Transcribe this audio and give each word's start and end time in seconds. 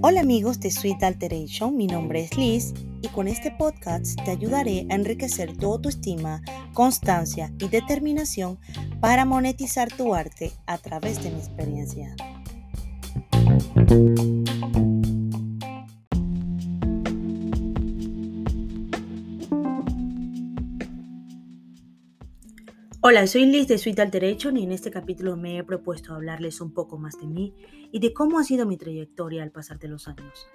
Hola 0.00 0.20
amigos 0.20 0.60
de 0.60 0.70
Sweet 0.70 1.02
Alteration, 1.02 1.76
mi 1.76 1.86
nombre 1.86 2.22
es 2.22 2.36
Liz 2.36 2.74
y 3.02 3.08
con 3.08 3.28
este 3.28 3.50
podcast 3.50 4.22
te 4.24 4.30
ayudaré 4.30 4.86
a 4.90 4.94
enriquecer 4.94 5.56
tu 5.56 5.72
autoestima, 5.72 6.42
constancia 6.74 7.52
y 7.58 7.68
determinación 7.68 8.58
para 9.00 9.24
monetizar 9.24 9.88
tu 9.90 10.14
arte 10.14 10.52
a 10.66 10.76
través 10.78 11.22
de 11.22 11.30
mi 11.30 11.38
experiencia. 11.38 12.14
Hola, 23.10 23.26
soy 23.26 23.46
Liz 23.46 23.66
de 23.68 23.78
Sweet 23.78 24.00
Alteration 24.00 24.58
y 24.58 24.64
en 24.64 24.72
este 24.72 24.90
capítulo 24.90 25.34
me 25.34 25.56
he 25.56 25.64
propuesto 25.64 26.12
hablarles 26.12 26.60
un 26.60 26.74
poco 26.74 26.98
más 26.98 27.18
de 27.18 27.26
mí 27.26 27.54
y 27.90 28.00
de 28.00 28.12
cómo 28.12 28.38
ha 28.38 28.44
sido 28.44 28.66
mi 28.66 28.76
trayectoria 28.76 29.42
al 29.42 29.50
pasar 29.50 29.78
de 29.78 29.88
los 29.88 30.08
años. 30.08 30.46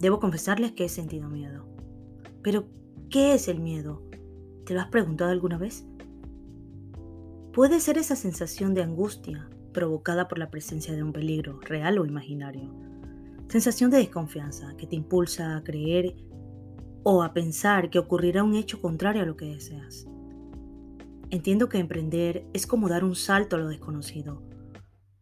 Debo 0.00 0.20
confesarles 0.20 0.72
que 0.72 0.84
he 0.84 0.90
sentido 0.90 1.30
miedo. 1.30 1.66
Pero, 2.42 2.68
¿qué 3.08 3.32
es 3.32 3.48
el 3.48 3.58
miedo? 3.58 4.02
¿Te 4.66 4.74
lo 4.74 4.82
has 4.82 4.88
preguntado 4.88 5.30
alguna 5.30 5.56
vez? 5.56 5.86
Puede 7.54 7.80
ser 7.80 7.96
esa 7.96 8.16
sensación 8.16 8.74
de 8.74 8.82
angustia 8.82 9.48
provocada 9.72 10.28
por 10.28 10.38
la 10.38 10.50
presencia 10.50 10.94
de 10.94 11.02
un 11.02 11.14
peligro, 11.14 11.58
real 11.60 11.98
o 11.98 12.04
imaginario. 12.04 12.70
Sensación 13.48 13.90
de 13.90 13.96
desconfianza 13.96 14.76
que 14.76 14.86
te 14.86 14.96
impulsa 14.96 15.56
a 15.56 15.64
creer 15.64 16.16
o 17.02 17.22
a 17.22 17.32
pensar 17.32 17.88
que 17.88 17.98
ocurrirá 17.98 18.44
un 18.44 18.56
hecho 18.56 18.78
contrario 18.82 19.22
a 19.22 19.26
lo 19.26 19.38
que 19.38 19.46
deseas. 19.46 20.06
Entiendo 21.32 21.68
que 21.68 21.78
emprender 21.78 22.44
es 22.52 22.66
como 22.66 22.88
dar 22.88 23.04
un 23.04 23.14
salto 23.14 23.54
a 23.54 23.60
lo 23.60 23.68
desconocido, 23.68 24.42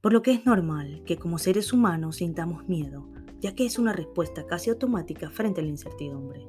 por 0.00 0.14
lo 0.14 0.22
que 0.22 0.32
es 0.32 0.46
normal 0.46 1.02
que 1.04 1.18
como 1.18 1.36
seres 1.36 1.70
humanos 1.70 2.16
sintamos 2.16 2.66
miedo, 2.66 3.10
ya 3.40 3.54
que 3.54 3.66
es 3.66 3.78
una 3.78 3.92
respuesta 3.92 4.46
casi 4.46 4.70
automática 4.70 5.28
frente 5.28 5.60
a 5.60 5.64
la 5.64 5.68
incertidumbre. 5.68 6.46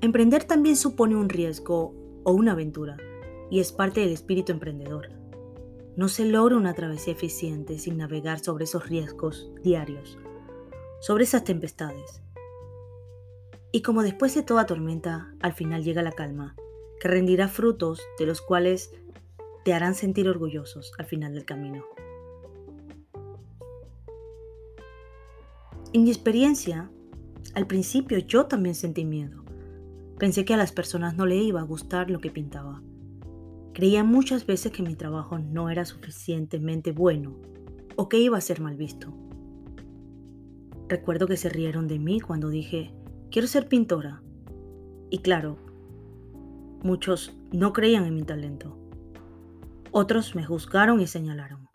Emprender 0.00 0.44
también 0.44 0.76
supone 0.76 1.16
un 1.16 1.28
riesgo 1.28 1.94
o 2.22 2.32
una 2.32 2.52
aventura, 2.52 2.96
y 3.50 3.58
es 3.58 3.72
parte 3.72 4.02
del 4.02 4.12
espíritu 4.12 4.52
emprendedor. 4.52 5.08
No 5.96 6.06
se 6.08 6.26
logra 6.26 6.56
una 6.56 6.74
travesía 6.74 7.14
eficiente 7.14 7.80
sin 7.80 7.96
navegar 7.96 8.38
sobre 8.38 8.64
esos 8.64 8.88
riesgos 8.88 9.50
diarios, 9.64 10.16
sobre 11.00 11.24
esas 11.24 11.42
tempestades. 11.42 12.22
Y 13.72 13.82
como 13.82 14.04
después 14.04 14.32
de 14.36 14.44
toda 14.44 14.66
tormenta, 14.66 15.34
al 15.40 15.54
final 15.54 15.82
llega 15.82 16.02
la 16.02 16.12
calma, 16.12 16.54
que 17.00 17.08
rendirá 17.08 17.48
frutos 17.48 18.00
de 18.18 18.26
los 18.26 18.40
cuales 18.40 18.90
te 19.64 19.72
harán 19.72 19.94
sentir 19.94 20.28
orgullosos 20.28 20.92
al 20.98 21.06
final 21.06 21.34
del 21.34 21.44
camino. 21.44 21.84
En 25.92 26.04
mi 26.04 26.10
experiencia, 26.10 26.90
al 27.54 27.66
principio 27.66 28.18
yo 28.18 28.46
también 28.46 28.74
sentí 28.74 29.04
miedo. 29.04 29.44
Pensé 30.18 30.44
que 30.44 30.54
a 30.54 30.58
las 30.58 30.72
personas 30.72 31.16
no 31.16 31.26
le 31.26 31.36
iba 31.36 31.60
a 31.60 31.64
gustar 31.64 32.10
lo 32.10 32.20
que 32.20 32.30
pintaba. 32.30 32.82
Creía 33.72 34.04
muchas 34.04 34.44
veces 34.44 34.72
que 34.72 34.82
mi 34.82 34.96
trabajo 34.96 35.38
no 35.38 35.70
era 35.70 35.84
suficientemente 35.84 36.92
bueno 36.92 37.36
o 37.96 38.08
que 38.08 38.18
iba 38.18 38.36
a 38.36 38.42
ser 38.42 38.60
mal 38.60 38.76
visto. 38.76 39.14
Recuerdo 40.88 41.26
que 41.26 41.36
se 41.36 41.48
rieron 41.48 41.86
de 41.86 41.98
mí 41.98 42.20
cuando 42.20 42.48
dije, 42.48 42.92
quiero 43.30 43.46
ser 43.46 43.68
pintora. 43.68 44.22
Y 45.10 45.18
claro, 45.18 45.58
Muchos 46.82 47.36
no 47.52 47.72
creían 47.72 48.04
en 48.04 48.14
mi 48.14 48.22
talento. 48.22 48.78
Otros 49.90 50.34
me 50.34 50.44
juzgaron 50.44 51.00
y 51.00 51.06
señalaron. 51.06 51.68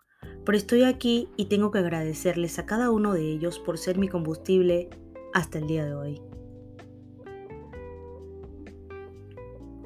Pero 0.44 0.56
estoy 0.56 0.84
aquí 0.84 1.28
y 1.36 1.46
tengo 1.46 1.70
que 1.70 1.78
agradecerles 1.78 2.58
a 2.58 2.66
cada 2.66 2.90
uno 2.90 3.12
de 3.12 3.30
ellos 3.30 3.58
por 3.58 3.78
ser 3.78 3.98
mi 3.98 4.08
combustible 4.08 4.88
hasta 5.32 5.58
el 5.58 5.66
día 5.66 5.84
de 5.84 5.94
hoy. 5.94 6.20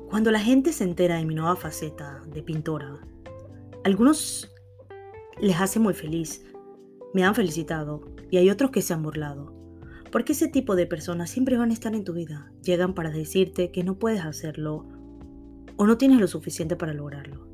Cuando 0.08 0.30
la 0.30 0.40
gente 0.40 0.72
se 0.72 0.84
entera 0.84 1.16
de 1.16 1.24
mi 1.24 1.34
nueva 1.34 1.56
faceta 1.56 2.22
de 2.32 2.42
pintora, 2.42 3.00
algunos 3.84 4.50
les 5.40 5.60
hace 5.60 5.78
muy 5.78 5.94
feliz, 5.94 6.44
me 7.12 7.24
han 7.24 7.34
felicitado 7.34 8.00
y 8.30 8.38
hay 8.38 8.50
otros 8.50 8.70
que 8.70 8.82
se 8.82 8.94
han 8.94 9.02
burlado. 9.02 9.52
Porque 10.10 10.32
ese 10.32 10.48
tipo 10.48 10.76
de 10.76 10.86
personas 10.86 11.28
siempre 11.30 11.58
van 11.58 11.70
a 11.70 11.74
estar 11.74 11.94
en 11.94 12.04
tu 12.04 12.14
vida. 12.14 12.50
Llegan 12.62 12.94
para 12.94 13.10
decirte 13.10 13.70
que 13.70 13.84
no 13.84 13.98
puedes 13.98 14.24
hacerlo 14.24 14.97
o 15.78 15.86
no 15.86 15.96
tienes 15.96 16.20
lo 16.20 16.26
suficiente 16.26 16.76
para 16.76 16.92
lograrlo. 16.92 17.48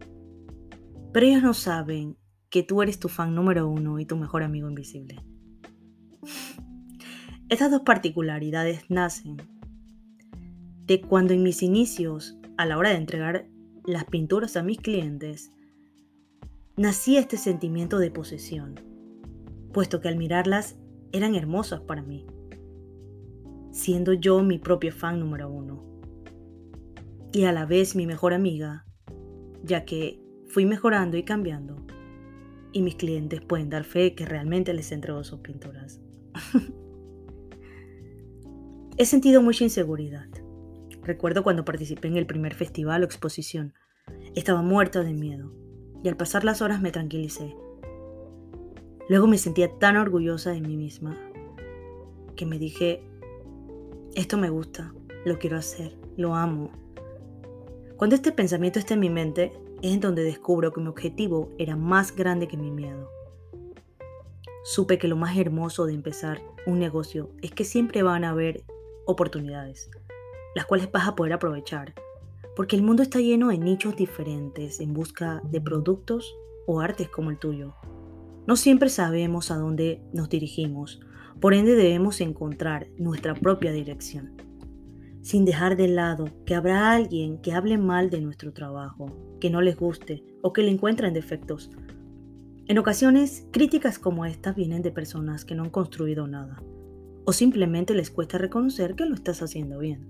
Pero 1.13 1.27
ellos 1.27 1.43
no 1.43 1.55
saben 1.55 2.17
que 2.49 2.63
tú 2.63 2.83
eres 2.83 2.99
tu 2.99 3.09
fan 3.09 3.35
número 3.35 3.69
uno 3.69 4.01
y 4.01 4.07
tu 4.07 4.17
mejor 4.17 4.43
amigo 4.43 4.69
invisible. 4.69 5.23
Estas 7.51 7.71
dos 7.71 7.83
particularidades 7.83 8.91
nacen 8.91 9.37
de 10.87 11.01
cuando 11.03 11.35
en 11.35 11.43
mis 11.43 11.63
inicios, 11.63 12.37
a 12.57 12.67
la 12.67 12.79
hora 12.79 12.91
de 12.91 12.97
entregar 12.97 13.47
las 13.85 14.07
pinturas 14.07 14.57
a 14.57 14.63
mis 14.63 14.79
clientes, 14.79 15.51
nacía 16.77 17.21
este 17.21 17.37
sentimiento 17.37 17.99
de 17.99 18.11
posesión, 18.11 18.81
puesto 19.73 20.01
que 20.01 20.09
al 20.09 20.17
mirarlas 20.17 20.77
eran 21.13 21.35
hermosas 21.35 21.83
para 21.83 22.03
mí, 22.03 22.27
siendo 23.71 24.15
yo 24.15 24.43
mi 24.43 24.59
propio 24.59 24.93
fan 24.93 25.21
número 25.21 25.51
uno 25.51 25.94
y 27.35 27.45
a 27.47 27.53
la 27.53 27.67
vez 27.67 27.97
mi 27.97 28.07
mejor 28.07 28.33
amiga, 28.33 28.87
ya 29.65 29.85
que 29.85 30.21
fui 30.47 30.67
mejorando 30.67 31.17
y 31.17 31.25
cambiando 31.25 31.85
y 32.73 32.81
mis 32.81 32.95
clientes 32.95 33.41
pueden 33.41 33.71
dar 33.71 33.83
fe 33.83 34.15
que 34.15 34.25
realmente 34.25 34.73
les 34.73 34.93
entrego 34.93 35.25
sus 35.25 35.41
pinturas. 35.41 36.01
He 38.97 39.05
sentido 39.05 39.43
mucha 39.43 39.65
inseguridad. 39.65 40.29
Recuerdo 41.03 41.43
cuando 41.43 41.65
participé 41.65 42.07
en 42.07 42.17
el 42.17 42.27
primer 42.27 42.55
festival 42.55 43.03
o 43.03 43.05
exposición. 43.05 43.75
Estaba 44.37 44.63
muerta 44.63 45.03
de 45.03 45.13
miedo 45.13 45.53
y 46.05 46.09
al 46.09 46.17
pasar 46.17 46.45
las 46.45 46.63
horas 46.63 46.81
me 46.81 46.93
tranquilicé. 46.93 47.57
Luego 49.09 49.27
me 49.27 49.39
sentía 49.39 49.77
tan 49.81 49.97
orgullosa 49.97 50.53
de 50.53 50.61
mí 50.61 50.77
misma 50.77 51.19
que 52.37 52.47
me 52.47 52.61
dije, 52.61 53.03
esto 54.15 54.39
me 54.39 54.51
gusta, 54.51 54.95
lo 55.25 55.39
quiero 55.39 55.57
hacer, 55.57 55.97
lo 56.17 56.37
amo, 56.37 56.84
cuando 57.97 58.17
este 58.17 58.33
pensamiento 58.33 58.81
está 58.81 58.95
en 58.95 59.01
mi 59.01 59.11
mente, 59.11 59.53
es 59.81 59.93
en 59.93 60.01
donde 60.01 60.25
descubro 60.25 60.73
que 60.73 60.81
mi 60.81 60.89
objetivo 60.89 61.51
era 61.59 61.77
más 61.77 62.15
grande 62.15 62.49
que 62.49 62.57
mi 62.57 62.73
miedo. 62.73 63.09
Supe 64.65 64.99
que 64.99 65.07
lo 65.07 65.17
más 65.17 65.37
hermoso 65.37 65.87
de 65.87 65.95
empezar 65.95 66.43
un 66.67 66.81
negocio 66.81 67.31
es 67.41 67.53
que 67.53 67.65
siempre 67.65 68.03
van 68.03 68.25
a 68.25 68.31
haber 68.31 68.65
oportunidades, 69.07 69.91
las 70.57 70.67
cuales 70.67 70.91
vas 70.91 71.07
a 71.07 71.15
poder 71.15 71.35
aprovechar, 71.35 71.95
porque 72.57 72.75
el 72.75 72.83
mundo 72.83 73.03
está 73.03 73.21
lleno 73.21 73.49
de 73.49 73.59
nichos 73.59 73.95
diferentes 73.95 74.81
en 74.81 74.93
busca 74.93 75.41
de 75.45 75.61
productos 75.61 76.35
o 76.67 76.81
artes 76.81 77.09
como 77.09 77.31
el 77.31 77.39
tuyo. 77.39 77.75
No 78.47 78.57
siempre 78.57 78.89
sabemos 78.89 79.53
a 79.53 79.57
dónde 79.57 80.03
nos 80.13 80.29
dirigimos, 80.29 81.01
por 81.41 81.55
ende 81.55 81.77
debemos 81.77 82.21
encontrar 82.21 82.89
nuestra 82.97 83.35
propia 83.35 83.71
dirección 83.71 84.33
sin 85.25 85.47
dejar 85.47 85.75
de 85.77 85.89
lado 85.89 86.29
que 86.45 86.55
habrá 86.55 86.93
alguien 86.93 87.39
que 87.39 87.53
hable 87.53 87.79
mal 87.79 88.11
de 88.11 88.21
nuestro 88.21 88.53
trabajo, 88.53 89.07
que 89.41 89.49
no 89.49 89.63
les 89.63 89.75
guste 89.75 90.23
o 90.43 90.53
que 90.53 90.63
le 90.63 90.71
encuentren 90.71 91.15
defectos. 91.15 91.71
En 92.67 92.77
ocasiones, 92.77 93.47
críticas 93.51 93.99
como 93.99 94.27
estas 94.27 94.55
vienen 94.55 94.83
de 94.83 94.93
personas 94.93 95.47
que 95.47 95.55
no 95.55 95.63
han 95.63 95.71
construido 95.71 96.27
nada 96.27 96.63
o 97.25 97.33
simplemente 97.33 97.95
les 97.95 98.11
cuesta 98.11 98.37
reconocer 98.37 98.97
que 98.97 99.07
lo 99.07 99.15
estás 99.15 99.41
haciendo 99.41 99.79
bien. 99.79 100.07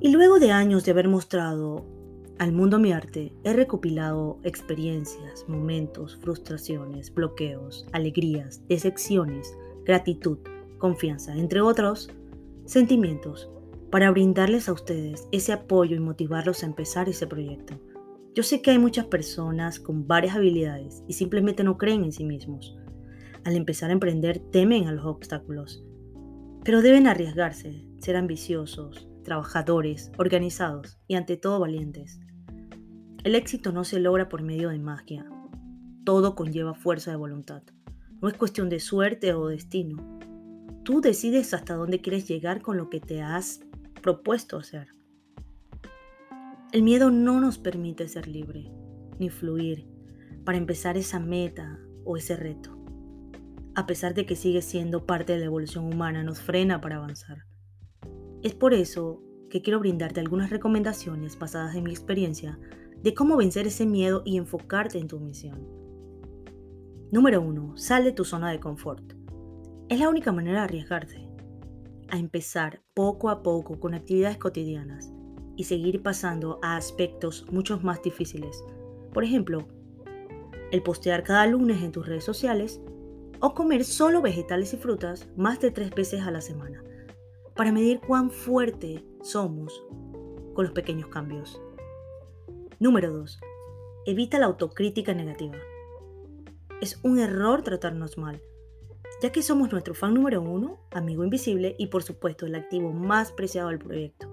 Y 0.00 0.12
luego 0.12 0.38
de 0.38 0.52
años 0.52 0.84
de 0.84 0.92
haber 0.92 1.08
mostrado 1.08 1.84
al 2.38 2.52
mundo 2.52 2.78
mi 2.78 2.92
arte, 2.92 3.32
he 3.42 3.52
recopilado 3.54 4.38
experiencias, 4.44 5.48
momentos, 5.48 6.16
frustraciones, 6.20 7.12
bloqueos, 7.12 7.88
alegrías, 7.90 8.62
decepciones, 8.68 9.52
gratitud, 9.84 10.38
confianza, 10.78 11.34
entre 11.34 11.60
otros, 11.60 12.08
sentimientos 12.66 13.50
para 13.90 14.10
brindarles 14.10 14.68
a 14.68 14.72
ustedes 14.72 15.28
ese 15.30 15.52
apoyo 15.52 15.96
y 15.96 16.00
motivarlos 16.00 16.62
a 16.62 16.66
empezar 16.66 17.08
ese 17.08 17.26
proyecto. 17.26 17.80
Yo 18.34 18.42
sé 18.42 18.62
que 18.62 18.72
hay 18.72 18.78
muchas 18.78 19.06
personas 19.06 19.78
con 19.78 20.08
varias 20.08 20.34
habilidades 20.34 21.04
y 21.06 21.12
simplemente 21.12 21.62
no 21.62 21.78
creen 21.78 22.02
en 22.02 22.12
sí 22.12 22.24
mismos. 22.24 22.76
Al 23.44 23.54
empezar 23.54 23.90
a 23.90 23.92
emprender 23.92 24.40
temen 24.50 24.88
a 24.88 24.92
los 24.92 25.04
obstáculos, 25.04 25.84
pero 26.64 26.82
deben 26.82 27.06
arriesgarse, 27.06 27.86
ser 27.98 28.16
ambiciosos, 28.16 29.08
trabajadores, 29.22 30.10
organizados 30.18 30.98
y 31.06 31.14
ante 31.14 31.36
todo 31.36 31.60
valientes. 31.60 32.18
El 33.22 33.34
éxito 33.34 33.70
no 33.70 33.84
se 33.84 34.00
logra 34.00 34.28
por 34.28 34.42
medio 34.42 34.70
de 34.70 34.78
magia. 34.78 35.26
Todo 36.04 36.34
conlleva 36.34 36.74
fuerza 36.74 37.10
de 37.10 37.16
voluntad. 37.16 37.62
No 38.20 38.28
es 38.28 38.34
cuestión 38.34 38.68
de 38.68 38.80
suerte 38.80 39.34
o 39.34 39.48
destino, 39.48 40.18
Tú 40.84 41.00
decides 41.00 41.54
hasta 41.54 41.76
dónde 41.76 42.02
quieres 42.02 42.28
llegar 42.28 42.60
con 42.60 42.76
lo 42.76 42.90
que 42.90 43.00
te 43.00 43.22
has 43.22 43.60
propuesto 44.02 44.58
hacer. 44.58 44.88
El 46.72 46.82
miedo 46.82 47.10
no 47.10 47.40
nos 47.40 47.56
permite 47.56 48.06
ser 48.06 48.28
libre, 48.28 48.70
ni 49.18 49.30
fluir, 49.30 49.88
para 50.44 50.58
empezar 50.58 50.98
esa 50.98 51.18
meta 51.18 51.80
o 52.04 52.18
ese 52.18 52.36
reto. 52.36 52.78
A 53.74 53.86
pesar 53.86 54.12
de 54.12 54.26
que 54.26 54.36
sigue 54.36 54.60
siendo 54.60 55.06
parte 55.06 55.32
de 55.32 55.38
la 55.38 55.46
evolución 55.46 55.86
humana, 55.86 56.22
nos 56.22 56.42
frena 56.42 56.82
para 56.82 56.96
avanzar. 56.96 57.46
Es 58.42 58.54
por 58.54 58.74
eso 58.74 59.22
que 59.48 59.62
quiero 59.62 59.80
brindarte 59.80 60.20
algunas 60.20 60.50
recomendaciones 60.50 61.38
basadas 61.38 61.76
en 61.76 61.84
mi 61.84 61.92
experiencia 61.92 62.58
de 63.02 63.14
cómo 63.14 63.38
vencer 63.38 63.66
ese 63.66 63.86
miedo 63.86 64.22
y 64.26 64.36
enfocarte 64.36 64.98
en 64.98 65.08
tu 65.08 65.18
misión. 65.18 65.66
Número 67.10 67.40
1. 67.40 67.78
Sal 67.78 68.04
de 68.04 68.12
tu 68.12 68.26
zona 68.26 68.50
de 68.50 68.60
confort. 68.60 69.23
Es 69.90 70.00
la 70.00 70.08
única 70.08 70.32
manera 70.32 70.60
de 70.60 70.64
arriesgarte. 70.64 71.28
A 72.08 72.16
empezar 72.16 72.80
poco 72.94 73.28
a 73.28 73.42
poco 73.42 73.78
con 73.78 73.92
actividades 73.92 74.38
cotidianas 74.38 75.12
y 75.56 75.64
seguir 75.64 76.02
pasando 76.02 76.58
a 76.62 76.76
aspectos 76.76 77.44
mucho 77.52 77.78
más 77.80 78.02
difíciles. 78.02 78.64
Por 79.12 79.24
ejemplo, 79.24 79.68
el 80.72 80.82
postear 80.82 81.22
cada 81.22 81.46
lunes 81.46 81.82
en 81.82 81.92
tus 81.92 82.06
redes 82.06 82.24
sociales 82.24 82.80
o 83.40 83.52
comer 83.52 83.84
solo 83.84 84.22
vegetales 84.22 84.72
y 84.72 84.78
frutas 84.78 85.28
más 85.36 85.60
de 85.60 85.70
tres 85.70 85.90
veces 85.90 86.22
a 86.22 86.30
la 86.30 86.40
semana 86.40 86.82
para 87.54 87.70
medir 87.70 88.00
cuán 88.00 88.30
fuerte 88.30 89.04
somos 89.20 89.84
con 90.54 90.64
los 90.64 90.72
pequeños 90.72 91.08
cambios. 91.08 91.60
Número 92.80 93.12
2. 93.12 93.38
Evita 94.06 94.38
la 94.38 94.46
autocrítica 94.46 95.12
negativa. 95.12 95.58
Es 96.80 96.98
un 97.02 97.18
error 97.18 97.62
tratarnos 97.62 98.16
mal, 98.16 98.40
ya 99.22 99.32
que 99.32 99.42
somos 99.42 99.70
nuestro 99.72 99.94
fan 99.94 100.14
número 100.14 100.42
uno, 100.42 100.80
amigo 100.90 101.24
invisible 101.24 101.76
y 101.78 101.88
por 101.88 102.02
supuesto 102.02 102.46
el 102.46 102.54
activo 102.54 102.92
más 102.92 103.32
preciado 103.32 103.68
del 103.68 103.78
proyecto. 103.78 104.28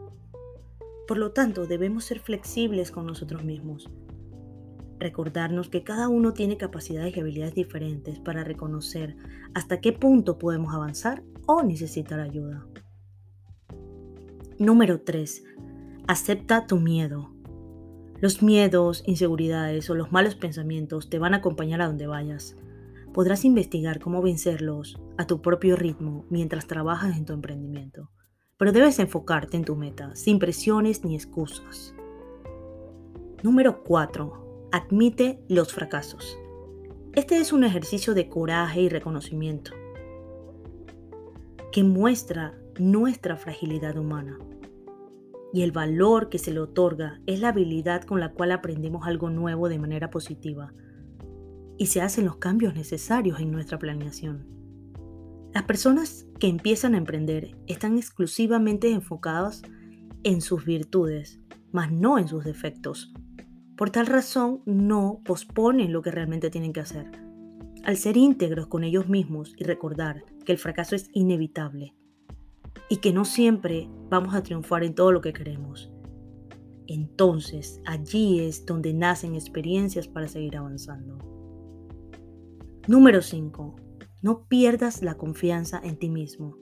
Por 1.07 1.17
lo 1.17 1.31
tanto, 1.31 1.67
debemos 1.67 2.05
ser 2.05 2.19
flexibles 2.19 2.91
con 2.91 3.05
nosotros 3.05 3.43
mismos. 3.43 3.89
Recordarnos 4.99 5.69
que 5.69 5.83
cada 5.83 6.07
uno 6.07 6.31
tiene 6.33 6.57
capacidades 6.57 7.17
y 7.17 7.19
habilidades 7.19 7.55
diferentes 7.55 8.19
para 8.19 8.43
reconocer 8.43 9.15
hasta 9.53 9.81
qué 9.81 9.93
punto 9.93 10.37
podemos 10.37 10.73
avanzar 10.73 11.23
o 11.47 11.63
necesitar 11.63 12.19
ayuda. 12.19 12.65
Número 14.59 15.01
3. 15.01 15.43
Acepta 16.07 16.67
tu 16.67 16.77
miedo. 16.79 17.33
Los 18.19 18.43
miedos, 18.43 19.03
inseguridades 19.07 19.89
o 19.89 19.95
los 19.95 20.11
malos 20.11 20.35
pensamientos 20.35 21.09
te 21.09 21.17
van 21.17 21.33
a 21.33 21.37
acompañar 21.37 21.81
a 21.81 21.87
donde 21.87 22.05
vayas. 22.05 22.55
Podrás 23.13 23.45
investigar 23.45 23.99
cómo 23.99 24.21
vencerlos 24.21 24.99
a 25.17 25.27
tu 25.27 25.41
propio 25.41 25.75
ritmo 25.75 26.25
mientras 26.29 26.67
trabajas 26.67 27.17
en 27.17 27.25
tu 27.25 27.33
emprendimiento 27.33 28.09
pero 28.61 28.73
debes 28.73 28.99
enfocarte 28.99 29.57
en 29.57 29.65
tu 29.65 29.75
meta, 29.75 30.15
sin 30.15 30.37
presiones 30.37 31.03
ni 31.03 31.15
excusas. 31.15 31.95
Número 33.41 33.83
4. 33.83 34.69
Admite 34.71 35.43
los 35.49 35.73
fracasos. 35.73 36.37
Este 37.13 37.39
es 37.39 37.53
un 37.53 37.63
ejercicio 37.63 38.13
de 38.13 38.29
coraje 38.29 38.81
y 38.81 38.89
reconocimiento 38.89 39.71
que 41.71 41.83
muestra 41.83 42.53
nuestra 42.77 43.35
fragilidad 43.35 43.97
humana. 43.97 44.37
Y 45.51 45.63
el 45.63 45.71
valor 45.71 46.29
que 46.29 46.37
se 46.37 46.51
le 46.51 46.59
otorga 46.59 47.19
es 47.25 47.39
la 47.39 47.49
habilidad 47.49 48.03
con 48.03 48.19
la 48.19 48.31
cual 48.31 48.51
aprendemos 48.51 49.07
algo 49.07 49.31
nuevo 49.31 49.69
de 49.69 49.79
manera 49.79 50.11
positiva 50.11 50.71
y 51.81 51.87
se 51.87 51.99
hacen 51.99 52.25
los 52.25 52.35
cambios 52.35 52.75
necesarios 52.75 53.39
en 53.39 53.49
nuestra 53.49 53.79
planeación. 53.79 54.45
Las 55.51 55.63
personas 55.63 56.27
que 56.39 56.45
empiezan 56.45 56.93
a 56.93 56.99
emprender 56.99 57.57
están 57.65 57.97
exclusivamente 57.97 58.91
enfocadas 58.91 59.63
en 60.21 60.41
sus 60.41 60.63
virtudes, 60.63 61.39
mas 61.71 61.91
no 61.91 62.19
en 62.19 62.27
sus 62.27 62.43
defectos. 62.43 63.11
Por 63.75 63.89
tal 63.89 64.05
razón, 64.05 64.61
no 64.67 65.21
posponen 65.25 65.91
lo 65.91 66.03
que 66.03 66.11
realmente 66.11 66.51
tienen 66.51 66.71
que 66.71 66.81
hacer. 66.81 67.09
Al 67.83 67.97
ser 67.97 68.15
íntegros 68.15 68.67
con 68.67 68.83
ellos 68.83 69.09
mismos 69.09 69.55
y 69.57 69.63
recordar 69.63 70.23
que 70.45 70.51
el 70.51 70.59
fracaso 70.59 70.95
es 70.95 71.09
inevitable 71.13 71.95
y 72.89 72.97
que 72.97 73.11
no 73.11 73.25
siempre 73.25 73.89
vamos 74.07 74.35
a 74.35 74.43
triunfar 74.43 74.83
en 74.83 74.93
todo 74.93 75.11
lo 75.11 75.21
que 75.21 75.33
queremos, 75.33 75.91
entonces 76.85 77.81
allí 77.87 78.39
es 78.39 78.67
donde 78.67 78.93
nacen 78.93 79.33
experiencias 79.33 80.07
para 80.07 80.27
seguir 80.27 80.57
avanzando. 80.57 81.40
Número 82.87 83.21
5 83.21 83.75
no 84.23 84.47
pierdas 84.47 85.03
la 85.03 85.13
confianza 85.13 85.79
en 85.83 85.97
ti 85.97 86.09
mismo. 86.09 86.57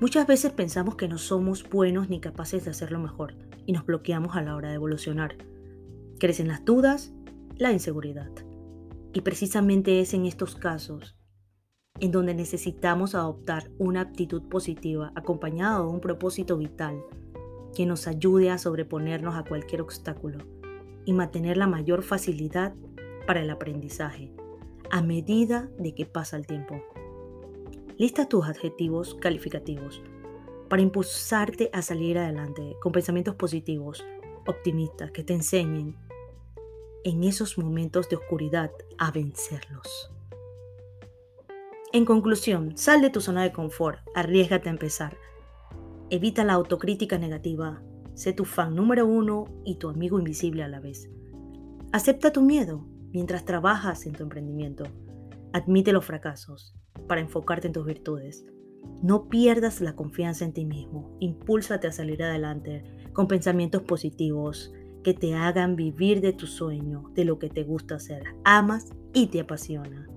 Muchas 0.00 0.26
veces 0.26 0.50
pensamos 0.50 0.96
que 0.96 1.06
no 1.06 1.18
somos 1.18 1.70
buenos 1.70 2.08
ni 2.08 2.20
capaces 2.20 2.64
de 2.64 2.72
hacerlo 2.72 2.98
mejor 2.98 3.36
y 3.64 3.72
nos 3.72 3.86
bloqueamos 3.86 4.34
a 4.34 4.42
la 4.42 4.56
hora 4.56 4.70
de 4.70 4.74
evolucionar. 4.74 5.36
Crecen 6.18 6.48
las 6.48 6.64
dudas, 6.64 7.12
la 7.56 7.70
inseguridad. 7.70 8.32
Y 9.12 9.20
precisamente 9.20 10.00
es 10.00 10.14
en 10.14 10.26
estos 10.26 10.56
casos 10.56 11.16
en 12.00 12.10
donde 12.10 12.34
necesitamos 12.34 13.14
adoptar 13.14 13.70
una 13.78 14.00
actitud 14.00 14.48
positiva 14.48 15.12
acompañada 15.14 15.78
de 15.78 15.86
un 15.86 16.00
propósito 16.00 16.56
vital 16.58 17.00
que 17.76 17.86
nos 17.86 18.08
ayude 18.08 18.50
a 18.50 18.58
sobreponernos 18.58 19.36
a 19.36 19.44
cualquier 19.44 19.82
obstáculo 19.82 20.38
y 21.04 21.12
mantener 21.12 21.56
la 21.56 21.68
mayor 21.68 22.02
facilidad 22.02 22.74
para 23.28 23.42
el 23.42 23.50
aprendizaje 23.50 24.34
a 24.92 25.00
medida 25.00 25.70
de 25.78 25.94
que 25.94 26.04
pasa 26.04 26.36
el 26.36 26.46
tiempo. 26.46 26.80
Lista 27.96 28.28
tus 28.28 28.46
adjetivos 28.46 29.14
calificativos 29.14 30.02
para 30.68 30.82
impulsarte 30.82 31.70
a 31.72 31.80
salir 31.80 32.18
adelante 32.18 32.76
con 32.80 32.92
pensamientos 32.92 33.34
positivos, 33.34 34.04
optimistas, 34.46 35.10
que 35.10 35.24
te 35.24 35.32
enseñen 35.32 35.96
en 37.04 37.24
esos 37.24 37.56
momentos 37.56 38.10
de 38.10 38.16
oscuridad 38.16 38.70
a 38.98 39.10
vencerlos. 39.10 40.12
En 41.94 42.04
conclusión, 42.04 42.76
sal 42.76 43.00
de 43.00 43.08
tu 43.08 43.22
zona 43.22 43.44
de 43.44 43.52
confort, 43.52 43.98
arriesgate 44.14 44.68
a 44.68 44.72
empezar. 44.72 45.16
Evita 46.10 46.44
la 46.44 46.52
autocrítica 46.52 47.16
negativa, 47.16 47.82
sé 48.12 48.34
tu 48.34 48.44
fan 48.44 48.76
número 48.76 49.06
uno 49.06 49.46
y 49.64 49.76
tu 49.76 49.88
amigo 49.88 50.18
invisible 50.18 50.62
a 50.62 50.68
la 50.68 50.80
vez. 50.80 51.08
Acepta 51.92 52.30
tu 52.30 52.42
miedo, 52.42 52.86
mientras 53.12 53.44
trabajas 53.44 54.06
en 54.06 54.12
tu 54.12 54.22
emprendimiento. 54.22 54.84
Admite 55.52 55.92
los 55.92 56.04
fracasos 56.04 56.74
para 57.08 57.20
enfocarte 57.20 57.66
en 57.66 57.72
tus 57.72 57.86
virtudes. 57.86 58.44
No 59.02 59.28
pierdas 59.28 59.80
la 59.80 59.94
confianza 59.94 60.44
en 60.44 60.52
ti 60.52 60.64
mismo. 60.64 61.16
Impúlsate 61.20 61.86
a 61.86 61.92
salir 61.92 62.22
adelante 62.22 62.84
con 63.12 63.28
pensamientos 63.28 63.82
positivos 63.82 64.72
que 65.02 65.14
te 65.14 65.34
hagan 65.34 65.76
vivir 65.76 66.20
de 66.20 66.32
tu 66.32 66.46
sueño, 66.46 67.10
de 67.14 67.24
lo 67.24 67.38
que 67.38 67.48
te 67.48 67.64
gusta 67.64 67.96
hacer, 67.96 68.22
amas 68.44 68.92
y 69.12 69.26
te 69.26 69.40
apasiona. 69.40 70.11